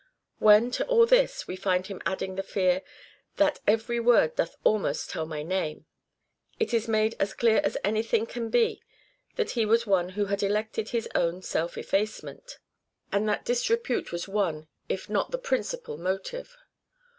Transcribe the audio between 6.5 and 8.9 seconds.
it is made as clear as anything can be